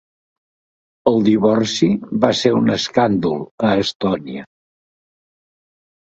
[1.09, 1.89] El divorci
[2.23, 4.47] va ser un escàndol a Estònia.